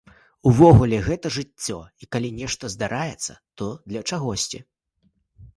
Увогуле, 0.51 0.97
гэта 1.07 1.31
жыццё, 1.35 1.77
і 2.03 2.09
калі 2.15 2.31
нешта 2.39 2.71
здараецца, 2.77 3.39
то 3.61 3.71
для 3.93 4.01
чагосьці. 4.11 4.59